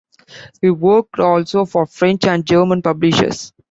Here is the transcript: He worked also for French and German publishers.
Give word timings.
He 0.61 0.71
worked 0.71 1.19
also 1.19 1.63
for 1.65 1.85
French 1.85 2.25
and 2.25 2.43
German 2.43 2.81
publishers. 2.81 3.53